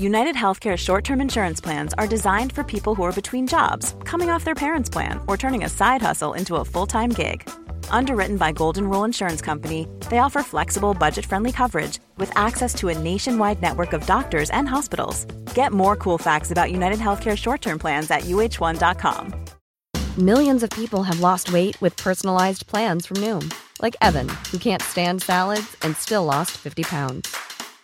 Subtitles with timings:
[0.00, 4.30] United Healthcare short term insurance plans are designed for people who are between jobs, coming
[4.30, 7.46] off their parents' plan, or turning a side hustle into a full time gig.
[7.90, 12.88] Underwritten by Golden Rule Insurance Company, they offer flexible, budget friendly coverage with access to
[12.88, 15.26] a nationwide network of doctors and hospitals.
[15.54, 19.34] Get more cool facts about United Healthcare short term plans at uh1.com.
[20.16, 24.82] Millions of people have lost weight with personalized plans from Noom, like Evan, who can't
[24.82, 27.28] stand salads and still lost 50 pounds.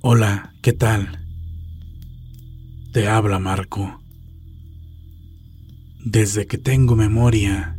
[0.00, 1.26] Hola, ¿qué tal?
[2.92, 4.00] Te habla Marco.
[6.04, 7.76] Desde que tengo memoria,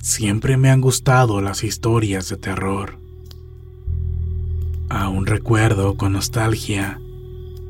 [0.00, 3.00] siempre me han gustado las historias de terror.
[4.88, 7.00] Aún recuerdo con nostalgia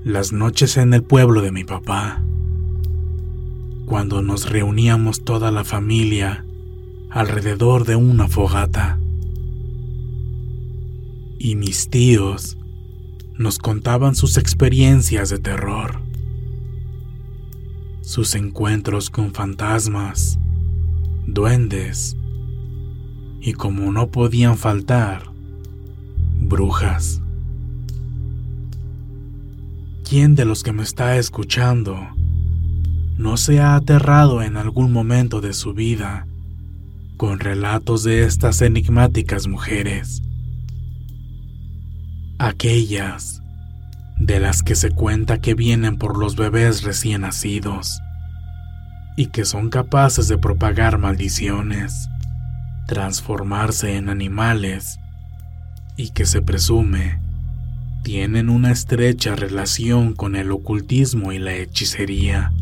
[0.04, 2.22] las noches en el pueblo de mi papá,
[3.86, 6.44] cuando nos reuníamos toda la familia
[7.08, 9.00] alrededor de una fogata.
[11.38, 12.58] Y mis tíos
[13.40, 16.02] nos contaban sus experiencias de terror,
[18.02, 20.38] sus encuentros con fantasmas,
[21.26, 22.18] duendes
[23.40, 25.32] y como no podían faltar,
[26.38, 27.22] brujas.
[30.06, 31.98] ¿Quién de los que me está escuchando
[33.16, 36.26] no se ha aterrado en algún momento de su vida
[37.16, 40.22] con relatos de estas enigmáticas mujeres?
[42.40, 43.42] Aquellas
[44.16, 48.00] de las que se cuenta que vienen por los bebés recién nacidos
[49.14, 52.08] y que son capaces de propagar maldiciones,
[52.86, 54.98] transformarse en animales
[55.98, 57.20] y que se presume
[58.04, 62.54] tienen una estrecha relación con el ocultismo y la hechicería.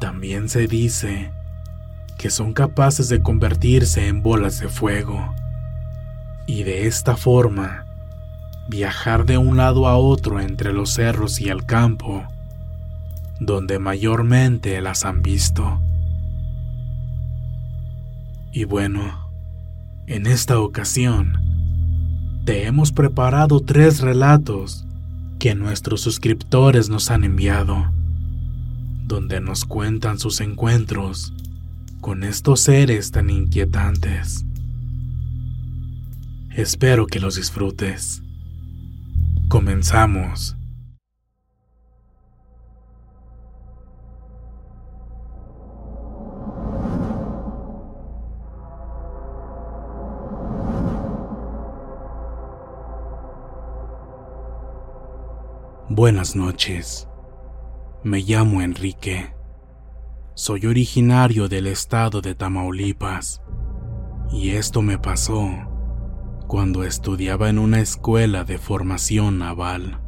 [0.00, 1.30] También se dice
[2.18, 5.37] que son capaces de convertirse en bolas de fuego
[6.48, 7.84] y de esta forma
[8.70, 12.24] viajar de un lado a otro entre los cerros y el campo,
[13.38, 15.80] donde mayormente las han visto.
[18.50, 19.30] Y bueno,
[20.06, 21.38] en esta ocasión,
[22.46, 24.86] te hemos preparado tres relatos
[25.38, 27.92] que nuestros suscriptores nos han enviado,
[29.06, 31.34] donde nos cuentan sus encuentros
[32.00, 34.47] con estos seres tan inquietantes.
[36.58, 38.20] Espero que los disfrutes.
[39.48, 40.56] Comenzamos.
[55.88, 57.06] Buenas noches.
[58.02, 59.32] Me llamo Enrique.
[60.34, 63.42] Soy originario del estado de Tamaulipas.
[64.32, 65.77] Y esto me pasó
[66.48, 70.00] cuando estudiaba en una escuela de formación naval.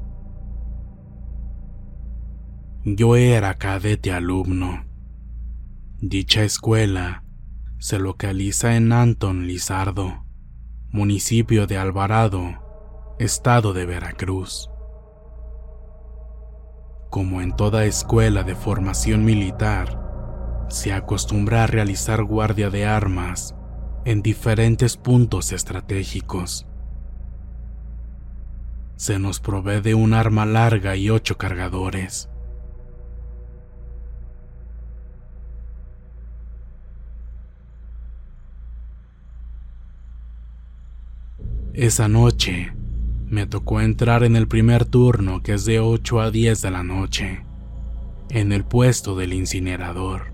[2.82, 4.86] Yo era cadete alumno.
[5.98, 7.24] Dicha escuela
[7.78, 10.24] se localiza en Anton Lizardo,
[10.88, 14.70] municipio de Alvarado, estado de Veracruz.
[17.10, 23.54] Como en toda escuela de formación militar, se acostumbra a realizar guardia de armas
[24.04, 26.66] en diferentes puntos estratégicos.
[28.96, 32.28] Se nos provee de un arma larga y ocho cargadores.
[41.72, 42.74] Esa noche
[43.26, 46.82] me tocó entrar en el primer turno que es de 8 a 10 de la
[46.82, 47.44] noche,
[48.28, 50.32] en el puesto del incinerador.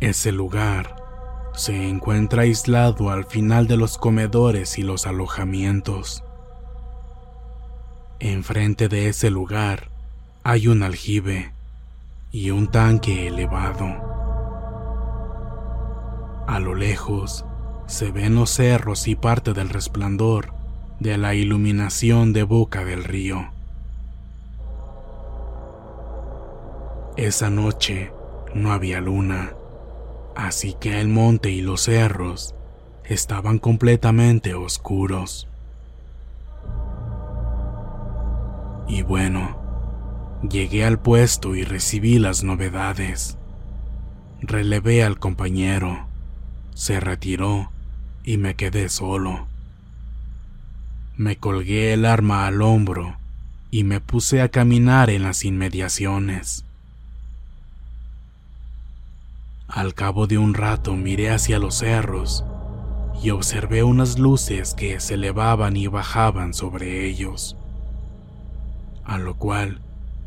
[0.00, 1.03] Ese lugar
[1.54, 6.24] se encuentra aislado al final de los comedores y los alojamientos.
[8.18, 9.88] Enfrente de ese lugar
[10.42, 11.52] hay un aljibe
[12.32, 13.86] y un tanque elevado.
[16.48, 17.44] A lo lejos
[17.86, 20.52] se ven los cerros y parte del resplandor
[20.98, 23.50] de la iluminación de boca del río.
[27.16, 28.12] Esa noche
[28.54, 29.52] no había luna
[30.36, 32.54] así que el monte y los cerros
[33.04, 35.48] estaban completamente oscuros.
[38.88, 39.58] Y bueno,
[40.48, 43.38] llegué al puesto y recibí las novedades.
[44.40, 46.06] Relevé al compañero,
[46.74, 47.70] se retiró
[48.24, 49.46] y me quedé solo.
[51.16, 53.16] Me colgué el arma al hombro
[53.70, 56.63] y me puse a caminar en las inmediaciones.
[59.74, 62.44] Al cabo de un rato miré hacia los cerros
[63.20, 67.56] y observé unas luces que se elevaban y bajaban sobre ellos,
[69.04, 69.80] a lo cual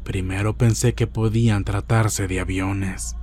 [0.04, 3.16] primero pensé que podían tratarse de aviones,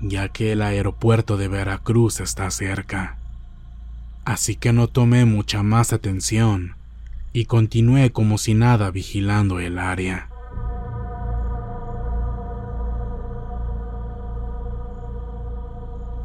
[0.00, 3.18] ya que el aeropuerto de Veracruz está cerca.
[4.24, 6.74] Así que no tomé mucha más atención
[7.32, 10.31] y continué como si nada vigilando el área.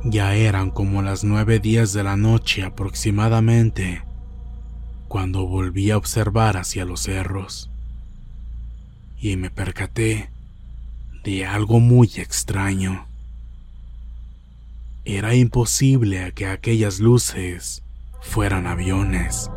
[0.03, 4.03] Ya eran como las nueve días de la noche aproximadamente
[5.07, 7.71] cuando volví a observar hacia los cerros
[9.19, 10.29] y me percaté
[11.23, 13.07] de algo muy extraño.
[15.03, 17.81] Era imposible que aquellas luces
[18.21, 19.49] fueran aviones,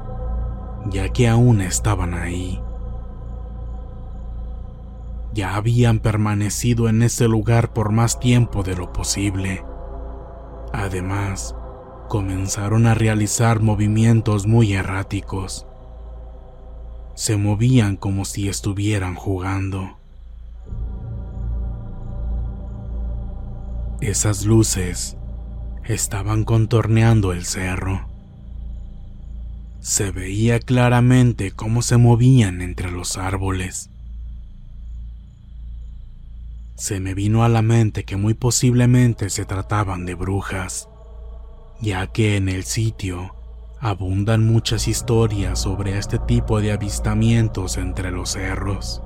[0.87, 2.61] ya que aún estaban ahí.
[5.35, 9.63] Ya habían permanecido en ese lugar por más tiempo de lo posible
[10.73, 11.55] Además,
[12.09, 15.67] comenzaron a realizar movimientos muy erráticos.
[17.15, 19.99] Se movían como si estuvieran jugando.
[24.01, 25.17] Esas luces
[25.85, 28.09] estaban contorneando el cerro.
[29.81, 33.90] Se veía claramente cómo se movían entre los árboles
[36.81, 40.89] se me vino a la mente que muy posiblemente se trataban de brujas,
[41.79, 43.35] ya que en el sitio
[43.81, 49.03] abundan muchas historias sobre este tipo de avistamientos entre los cerros.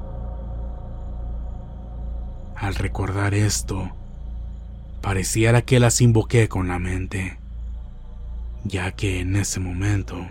[2.55, 3.91] Al recordar esto,
[5.01, 7.41] pareciera que las invoqué con la mente,
[8.63, 10.25] ya que en ese momento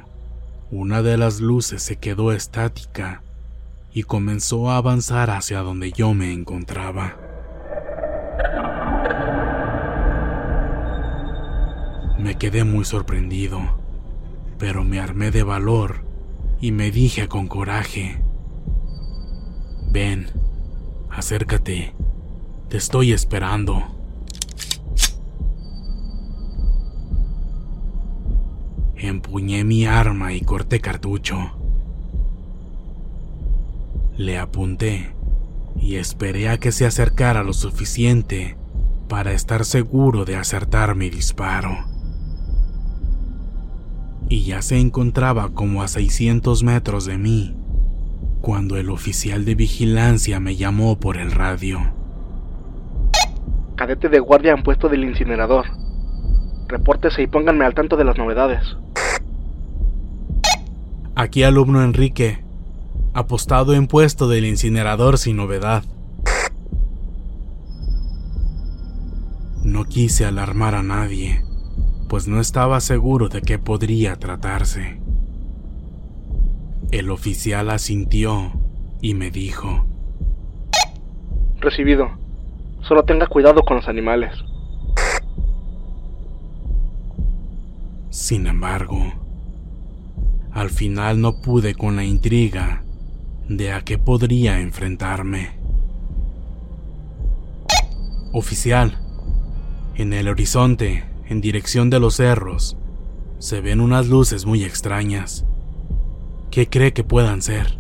[0.72, 3.22] una de las luces se quedó estática
[3.94, 7.23] y comenzó a avanzar hacia donde yo me encontraba.
[12.24, 13.60] Me quedé muy sorprendido,
[14.58, 16.06] pero me armé de valor
[16.62, 18.24] y me dije con coraje,
[19.92, 20.28] ven,
[21.10, 21.94] acércate,
[22.70, 23.84] te estoy esperando.
[28.96, 31.52] Empuñé mi arma y corté cartucho.
[34.16, 35.14] Le apunté
[35.76, 38.56] y esperé a que se acercara lo suficiente
[39.10, 41.93] para estar seguro de acertar mi disparo
[44.30, 47.56] y ya se encontraba como a 600 metros de mí,
[48.42, 51.80] cuando el oficial de vigilancia me llamó por el radio.
[53.76, 55.66] Cadete de guardia en puesto del incinerador.
[56.68, 58.62] Repórtese y pónganme al tanto de las novedades.
[61.16, 62.44] Aquí alumno Enrique,
[63.14, 65.84] apostado en puesto del incinerador sin novedad.
[69.64, 71.44] No quise alarmar a nadie
[72.14, 75.00] pues no estaba seguro de qué podría tratarse.
[76.92, 78.52] El oficial asintió
[79.02, 79.88] y me dijo,
[81.60, 82.12] Recibido.
[82.84, 84.32] Solo tenga cuidado con los animales.
[88.12, 89.00] Sin embargo,
[90.52, 92.84] al final no pude con la intriga
[93.50, 95.50] de a qué podría enfrentarme.
[98.34, 99.00] Oficial,
[99.96, 102.78] en el horizonte en dirección de los cerros,
[103.40, 105.46] se ven unas luces muy extrañas.
[106.52, 107.78] ¿Qué cree que puedan ser?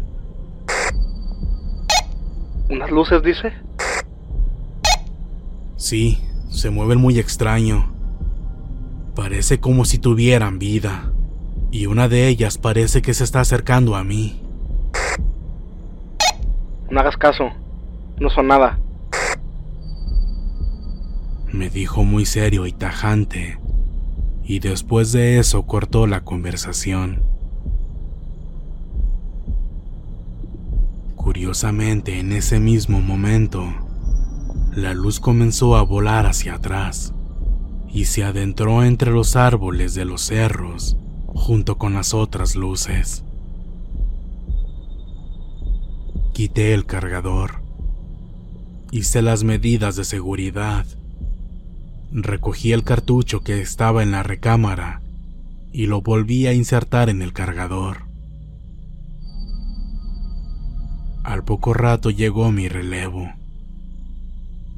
[2.69, 3.53] ¿Unas luces, dice?
[5.77, 6.19] Sí,
[6.49, 7.93] se mueven muy extraño.
[9.15, 11.11] Parece como si tuvieran vida
[11.71, 14.41] y una de ellas parece que se está acercando a mí.
[16.89, 17.45] No hagas caso,
[18.19, 18.79] no son nada.
[21.53, 23.59] Me dijo muy serio y tajante,
[24.43, 27.21] y después de eso cortó la conversación.
[31.15, 33.71] Curiosamente, en ese mismo momento,
[34.75, 37.13] la luz comenzó a volar hacia atrás
[37.87, 43.25] y se adentró entre los árboles de los cerros junto con las otras luces.
[46.33, 47.61] Quité el cargador,
[48.89, 50.87] hice las medidas de seguridad,
[52.13, 55.01] recogí el cartucho que estaba en la recámara
[55.71, 58.05] y lo volví a insertar en el cargador.
[61.23, 63.31] Al poco rato llegó mi relevo.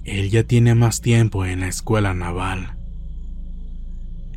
[0.05, 2.77] Él ya tiene más tiempo en la escuela naval.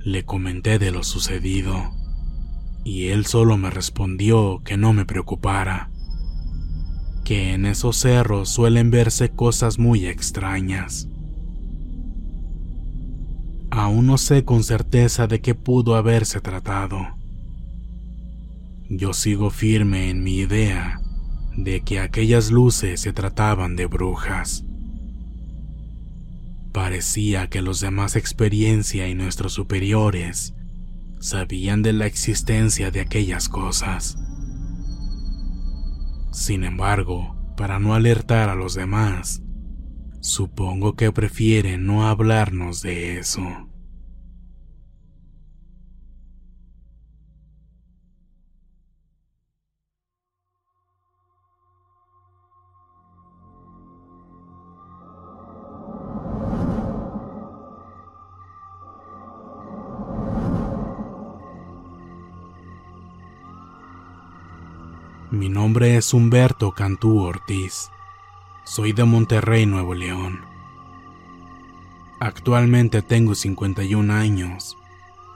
[0.03, 1.93] Le comenté de lo sucedido
[2.85, 5.91] y él solo me respondió que no me preocupara,
[7.25, 11.09] que en esos cerros suelen verse cosas muy extrañas.
[13.71, 17.19] Aún no sé con certeza de qué pudo haberse tratado.
[18.89, 21.01] Yo sigo firme en mi idea
[21.57, 24.65] de que aquellas luces se trataban de brujas.
[26.73, 30.55] Parecía que los demás experiencia y nuestros superiores
[31.21, 34.17] sabían de la existencia de aquellas cosas.
[36.31, 39.43] Sin embargo, para no alertar a los demás,
[40.21, 43.43] supongo que prefieren no hablarnos de eso.
[65.31, 67.91] Mi nombre es Humberto Cantú Ortiz.
[68.69, 70.45] Soy de Monterrey, Nuevo León.
[72.21, 74.77] Actualmente tengo 51 años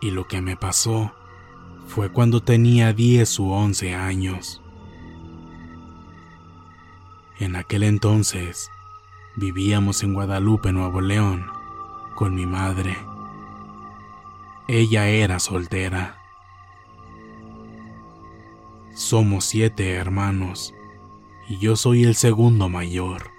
[0.02, 1.14] y lo que me pasó
[1.86, 4.60] fue cuando tenía 10 u 11 años.
[7.38, 8.70] En aquel entonces
[9.34, 11.46] vivíamos en Guadalupe, Nuevo León,
[12.14, 12.98] con mi madre.
[14.68, 16.18] Ella era soltera.
[18.94, 20.74] Somos siete hermanos
[21.52, 23.30] y yo soy el segundo mayor.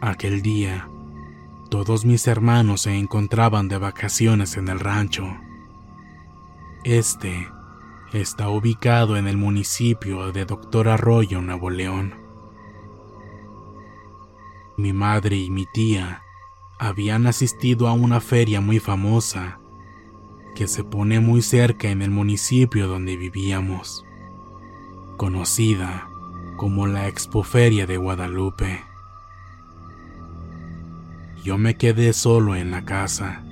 [0.00, 0.88] Aquel día,
[1.70, 5.24] todos mis hermanos se encontraban de vacaciones en el rancho.
[6.82, 7.46] Este
[8.12, 12.16] está ubicado en el municipio de Doctor Arroyo, Nuevo León.
[14.76, 16.24] Mi madre y mi tía
[16.76, 19.60] habían asistido a una feria muy famosa
[20.56, 24.03] que se pone muy cerca en el municipio donde vivíamos,
[25.16, 26.08] conocida
[26.56, 28.82] como la Expoferia de Guadalupe.
[31.42, 33.42] Yo me quedé solo en la casa,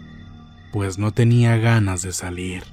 [0.72, 2.64] pues no tenía ganas de salir.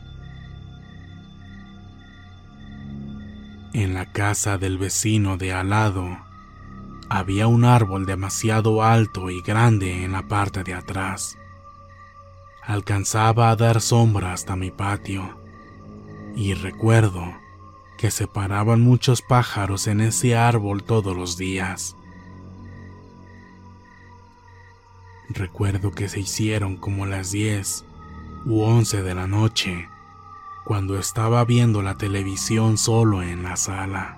[3.73, 6.17] En la casa del vecino de al lado
[7.09, 11.39] había un árbol demasiado alto y grande en la parte de atrás
[12.69, 15.39] alcanzaba a dar sombra hasta mi patio,
[16.35, 17.33] y recuerdo
[17.99, 21.97] que se paraban muchos pájaros en ese árbol todos los días.
[25.27, 27.83] Recuerdo que se hicieron como las 10
[28.45, 29.89] u 11 de la noche,
[30.63, 34.17] cuando estaba viendo la televisión solo en la sala.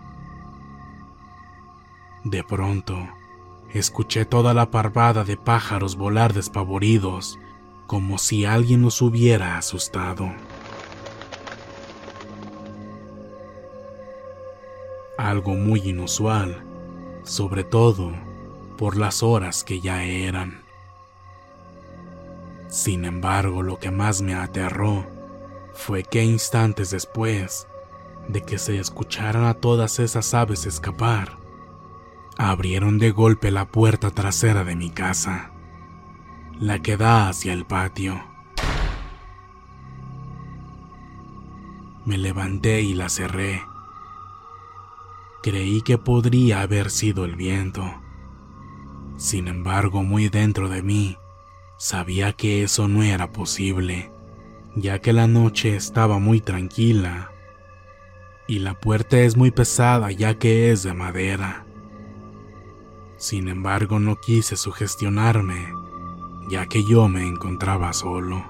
[2.23, 3.09] De pronto,
[3.73, 7.39] escuché toda la parvada de pájaros volar despavoridos
[7.87, 10.31] como si alguien nos hubiera asustado.
[15.21, 16.63] Algo muy inusual,
[17.23, 18.11] sobre todo
[18.77, 20.63] por las horas que ya eran.
[22.67, 25.05] Sin embargo, lo que más me aterró
[25.73, 27.67] fue que instantes después
[28.27, 31.37] de que se escucharan a todas esas aves escapar,
[32.37, 35.51] abrieron de golpe la puerta trasera de mi casa
[36.61, 38.23] la que da hacia el patio.
[42.05, 43.70] Me levanté y la cerré.
[45.41, 47.83] Creí que podría haber sido el viento.
[49.17, 51.17] Sin embargo, muy dentro de mí,
[51.77, 54.11] sabía que eso no era posible,
[54.75, 57.31] ya que la noche estaba muy tranquila
[58.47, 61.65] y la puerta es muy pesada ya que es de madera.
[63.17, 65.81] Sin embargo, no quise sugestionarme
[66.51, 68.43] ya que yo me encontraba solo.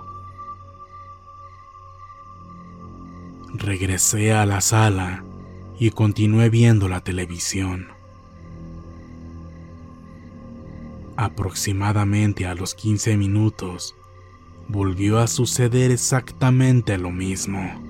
[3.54, 5.24] Regresé a la sala
[5.80, 7.88] y continué viendo la televisión.
[11.18, 13.96] Aproximadamente a los 15 minutos,
[14.68, 17.82] volvió a suceder exactamente lo mismo.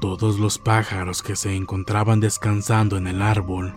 [0.00, 3.74] Todos los pájaros que se encontraban descansando en el árbol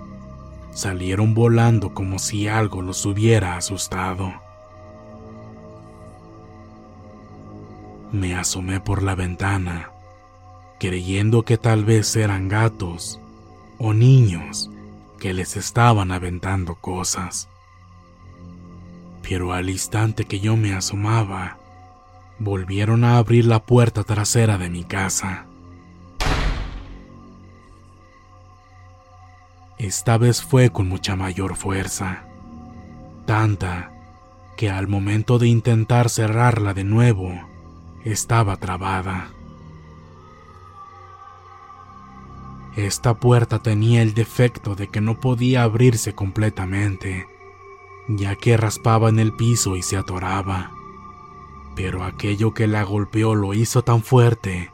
[0.71, 4.42] salieron volando como si algo los hubiera asustado.
[8.13, 9.89] Me asomé por la ventana,
[10.79, 13.19] creyendo que tal vez eran gatos
[13.79, 14.69] o niños
[15.19, 17.49] que les estaban aventando cosas.
[19.27, 21.57] Pero al instante que yo me asomaba,
[22.37, 25.47] volvieron a abrir la puerta trasera de mi casa.
[29.79, 32.25] Esta vez fue con mucha mayor fuerza,
[33.25, 33.91] tanta
[34.55, 37.52] que al momento de intentar cerrarla de nuevo,
[38.03, 39.31] estaba trabada.
[42.75, 47.27] Esta puerta tenía el defecto de que no podía abrirse completamente,
[48.07, 50.71] ya que raspaba en el piso y se atoraba.
[51.75, 54.71] Pero aquello que la golpeó lo hizo tan fuerte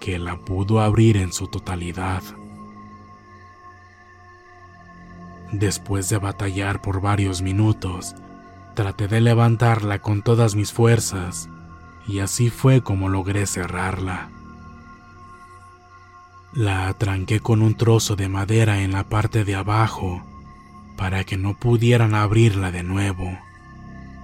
[0.00, 2.22] que la pudo abrir en su totalidad.
[5.52, 8.14] Después de batallar por varios minutos,
[8.74, 11.50] traté de levantarla con todas mis fuerzas
[12.10, 14.30] y así fue como logré cerrarla.
[16.52, 20.20] La atranqué con un trozo de madera en la parte de abajo
[20.96, 23.38] para que no pudieran abrirla de nuevo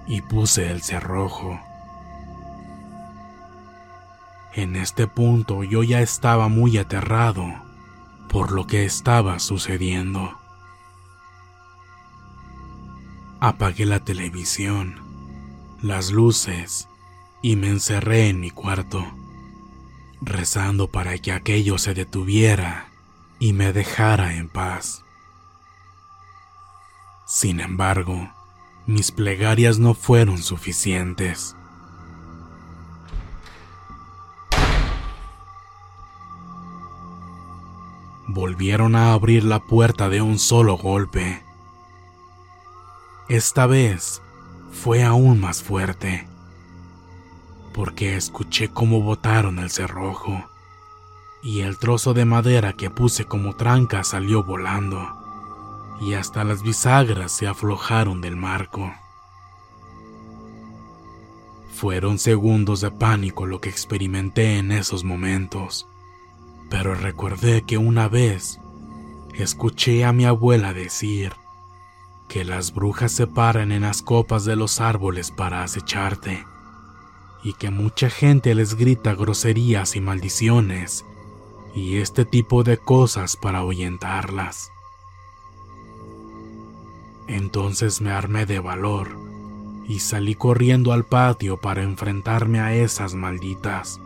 [0.09, 1.61] y puse el cerrojo.
[4.53, 7.47] En este punto yo ya estaba muy aterrado
[8.29, 10.37] por lo que estaba sucediendo.
[13.39, 14.99] Apagué la televisión,
[15.83, 16.89] las luces
[17.47, 19.07] y me encerré en mi cuarto,
[20.21, 22.89] rezando para que aquello se detuviera
[23.39, 25.05] y me dejara en paz.
[27.25, 28.29] Sin embargo,
[28.89, 31.55] mis plegarias no fueron suficientes.
[38.27, 41.47] Volvieron a abrir la puerta de un solo golpe
[43.29, 44.23] esta vez
[44.71, 46.29] fue aún más fuerte,
[47.77, 50.49] porque escuché cómo botaron el cerrojo
[51.43, 55.07] y el trozo de madera que puse como tranca salió volando
[56.01, 58.93] y hasta las bisagras se aflojaron del marco.
[61.75, 65.87] Fueron segundos de pánico lo que experimenté en esos momentos,
[66.71, 68.59] pero recordé que una vez
[69.35, 71.35] escuché a mi abuela decir
[72.27, 76.45] que las brujas se paran en las copas de los árboles para acecharte,
[77.47, 81.05] y que mucha gente les grita groserías y maldiciones,
[81.77, 84.73] y este tipo de cosas para ahuyentarlas.
[87.29, 89.17] Entonces me armé de valor
[89.87, 94.01] y salí corriendo al patio para enfrentarme a esas malditas.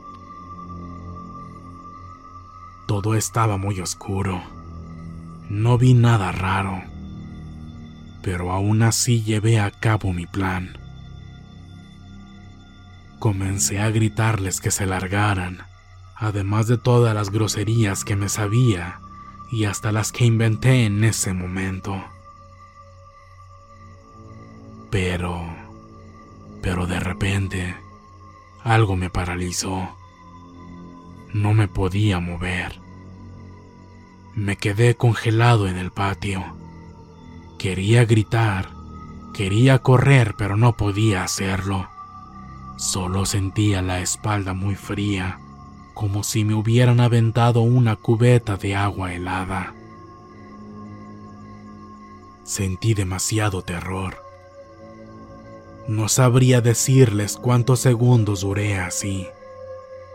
[2.86, 4.42] Todo estaba muy oscuro.
[5.48, 6.82] No vi nada raro
[8.22, 10.79] pero aún así llevé a cabo mi plan.
[13.20, 15.58] Comencé a gritarles que se largaran,
[16.16, 18.98] además de todas las groserías que me sabía
[19.52, 22.02] y hasta las que inventé en ese momento.
[24.90, 25.40] Pero,
[26.60, 27.76] pero de repente,
[28.64, 29.96] algo me paralizó.
[31.32, 32.80] No me podía mover.
[34.34, 36.58] Me quedé congelado en el patio
[37.60, 38.70] Quería gritar,
[39.34, 41.89] quería correr, pero no podía hacerlo.
[42.80, 45.38] Solo sentía la espalda muy fría,
[45.92, 49.74] como si me hubieran aventado una cubeta de agua helada.
[52.42, 54.24] Sentí demasiado terror.
[55.88, 59.28] No sabría decirles cuántos segundos duré así,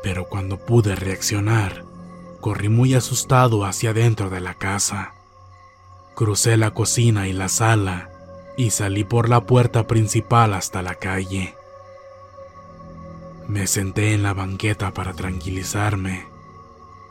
[0.01, 1.85] pero cuando pude reaccionar,
[2.41, 5.13] corrí muy asustado hacia dentro de la casa.
[6.15, 8.09] Crucé la cocina y la sala
[8.57, 11.53] y salí por la puerta principal hasta la calle.
[13.47, 16.25] Me senté en la banqueta para tranquilizarme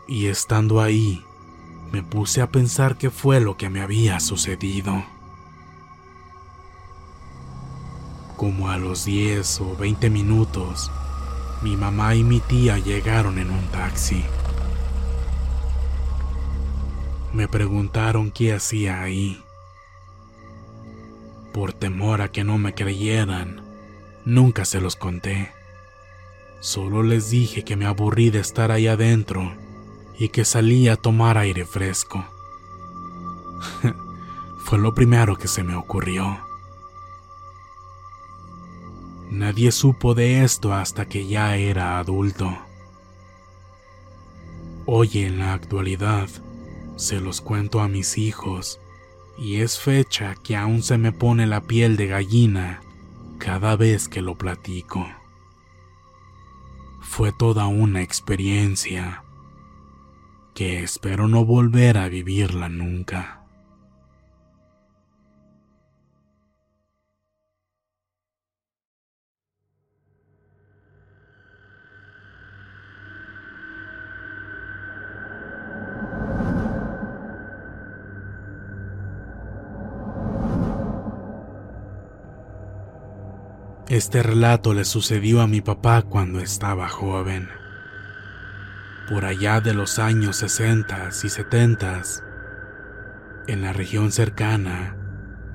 [0.06, 1.24] y estando ahí
[1.92, 5.04] me puse a pensar qué fue lo que me había sucedido.
[8.36, 10.90] Como a los 10 o 20 minutos,
[11.62, 14.24] mi mamá y mi tía llegaron en un taxi.
[17.32, 19.40] Me preguntaron qué hacía ahí.
[21.52, 23.64] Por temor a que no me creyeran,
[24.26, 25.52] Nunca se los conté.
[26.64, 29.54] Solo les dije que me aburrí de estar ahí adentro
[30.18, 32.24] y que salí a tomar aire fresco.
[34.64, 36.38] Fue lo primero que se me ocurrió.
[39.30, 42.56] Nadie supo de esto hasta que ya era adulto.
[44.86, 46.30] Hoy en la actualidad
[46.96, 48.80] se los cuento a mis hijos
[49.36, 52.80] y es fecha que aún se me pone la piel de gallina
[53.36, 55.06] cada vez que lo platico.
[57.06, 59.22] Fue toda una experiencia
[60.52, 63.43] que espero no volver a vivirla nunca.
[83.94, 87.48] Este relato le sucedió a mi papá cuando estaba joven.
[89.08, 92.02] Por allá de los años 60 y 70,
[93.46, 94.96] en la región cercana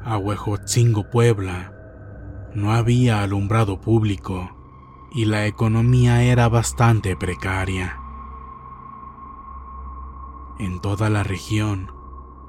[0.05, 1.73] a Huejotzingo, Puebla,
[2.53, 4.55] no había alumbrado público
[5.11, 7.99] y la economía era bastante precaria.
[10.59, 11.91] En toda la región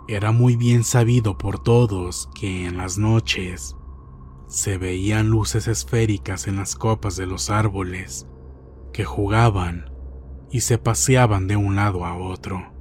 [0.07, 3.75] era muy bien sabido por todos que en las noches
[4.51, 8.27] se veían luces esféricas en las copas de los árboles
[8.93, 9.93] que jugaban
[10.51, 12.73] y se paseaban de un lado a otro.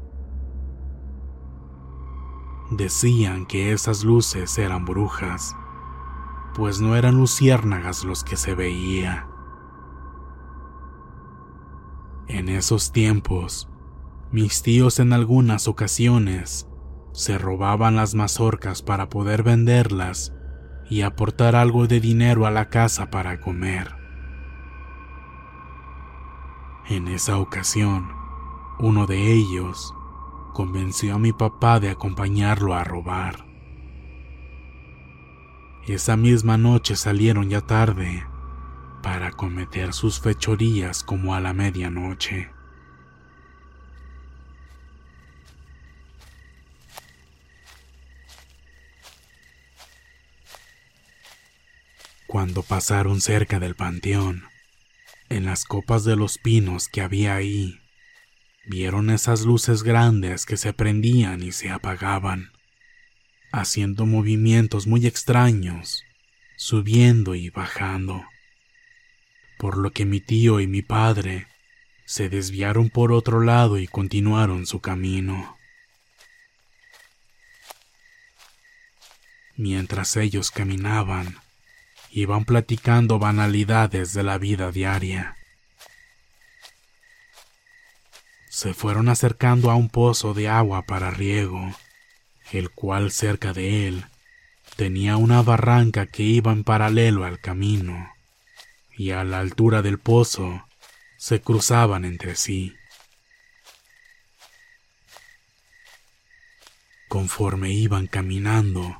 [2.72, 5.56] Decían que esas luces eran brujas,
[6.56, 9.28] pues no eran luciérnagas los que se veía.
[12.28, 13.70] En esos tiempos,
[14.32, 16.68] mis tíos en algunas ocasiones
[17.12, 20.34] se robaban las mazorcas para poder venderlas
[20.90, 23.96] y aportar algo de dinero a la casa para comer.
[26.88, 28.12] En esa ocasión,
[28.80, 29.94] uno de ellos
[30.54, 33.46] convenció a mi papá de acompañarlo a robar.
[35.88, 38.26] Esa misma noche salieron ya tarde
[39.02, 42.52] para cometer sus fechorías como a la medianoche.
[52.30, 54.44] Cuando pasaron cerca del panteón,
[55.30, 57.82] en las copas de los pinos que había ahí,
[58.68, 62.52] vieron esas luces grandes que se prendían y se apagaban,
[63.52, 66.04] haciendo movimientos muy extraños,
[66.56, 68.24] subiendo y bajando.
[69.58, 71.48] Por lo que mi tío y mi padre
[72.06, 75.58] se desviaron por otro lado y continuaron su camino.
[79.56, 81.36] Mientras ellos caminaban,
[82.12, 85.36] iban platicando banalidades de la vida diaria.
[88.50, 91.74] Se fueron acercando a un pozo de agua para riego,
[92.52, 94.06] el cual cerca de él
[94.76, 98.12] tenía una barranca que iba en paralelo al camino,
[98.98, 100.66] y a la altura del pozo
[101.18, 102.76] se cruzaban entre sí.
[107.08, 108.98] Conforme iban caminando,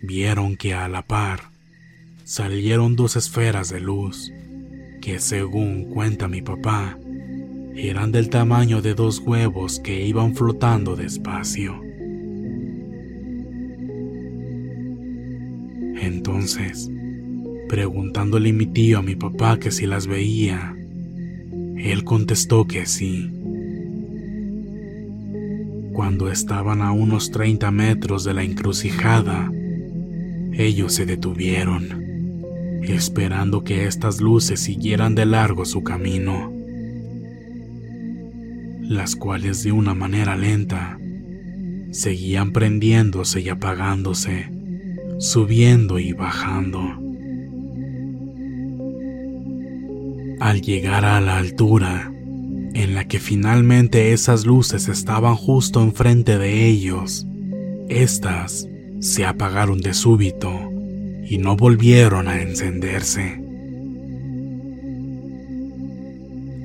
[0.00, 1.53] vieron que a la par
[2.24, 4.32] salieron dos esferas de luz
[5.02, 6.98] que según cuenta mi papá,
[7.76, 11.78] eran del tamaño de dos huevos que iban flotando despacio.
[16.00, 16.90] Entonces,
[17.68, 20.74] preguntándole mi tío a mi papá que si las veía,
[21.76, 23.30] él contestó que sí.
[25.92, 29.52] Cuando estaban a unos 30 metros de la encrucijada,
[30.54, 32.03] ellos se detuvieron
[32.92, 36.52] esperando que estas luces siguieran de largo su camino,
[38.82, 40.98] las cuales de una manera lenta
[41.90, 44.50] seguían prendiéndose y apagándose,
[45.18, 46.80] subiendo y bajando.
[50.40, 52.12] Al llegar a la altura,
[52.74, 57.26] en la que finalmente esas luces estaban justo enfrente de ellos,
[57.88, 58.68] estas
[59.00, 60.73] se apagaron de súbito
[61.26, 63.40] y no volvieron a encenderse.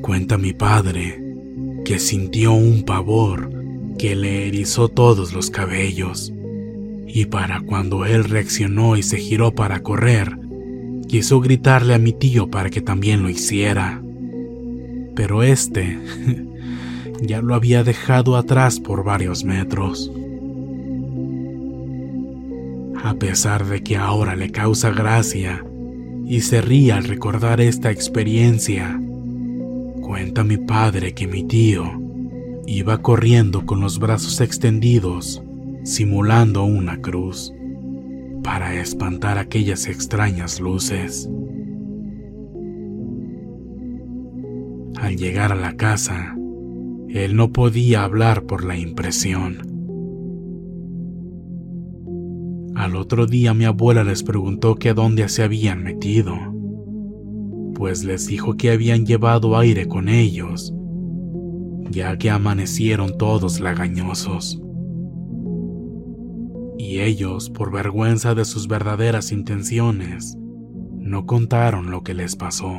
[0.01, 1.21] Cuenta mi padre
[1.85, 3.51] que sintió un pavor
[3.97, 6.33] que le erizó todos los cabellos,
[7.07, 10.37] y para cuando él reaccionó y se giró para correr,
[11.07, 14.01] quiso gritarle a mi tío para que también lo hiciera.
[15.15, 15.97] Pero este
[17.21, 20.11] ya lo había dejado atrás por varios metros
[23.03, 25.65] a pesar de que ahora le causa gracia
[26.25, 28.99] y se ríe al recordar esta experiencia.
[30.01, 31.85] Cuenta mi padre que mi tío
[32.67, 35.41] iba corriendo con los brazos extendidos,
[35.83, 37.53] simulando una cruz,
[38.43, 41.29] para espantar aquellas extrañas luces.
[44.99, 46.35] Al llegar a la casa,
[47.07, 49.68] él no podía hablar por la impresión.
[52.79, 56.33] Al otro día mi abuela les preguntó que a dónde se habían metido,
[57.75, 60.73] pues les dijo que habían llevado aire con ellos,
[61.91, 64.61] ya que amanecieron todos lagañosos.
[66.77, 70.37] Y ellos, por vergüenza de sus verdaderas intenciones,
[70.99, 72.71] no contaron lo que les pasó.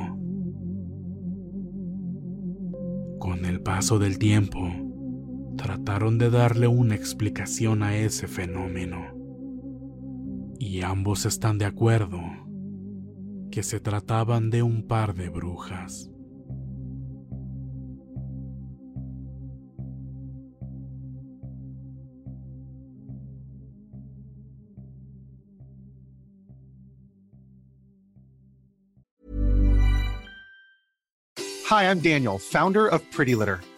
[3.18, 4.66] Con el paso del tiempo,
[5.58, 9.19] trataron de darle una explicación a ese fenómeno
[10.60, 12.20] y ambos están de acuerdo
[13.50, 16.10] que se trataban de un par de brujas.
[31.70, 33.60] Hi, I'm Daniel, founder of Pretty Litter.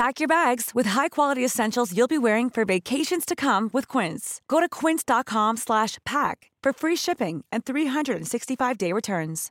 [0.00, 4.40] Pack your bags with high-quality essentials you'll be wearing for vacations to come with Quince.
[4.48, 9.50] Go to quince.com slash pack for free shipping and 365-day returns.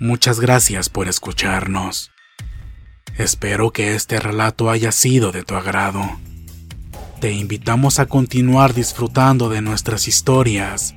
[0.00, 2.10] Muchas gracias por escucharnos.
[3.16, 6.02] Espero que este relato haya sido de tu agrado.
[7.20, 10.96] Te invitamos a continuar disfrutando de nuestras historias